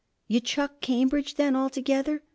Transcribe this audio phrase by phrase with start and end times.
[0.27, 2.23] 'You chuck Cambridge then altogether?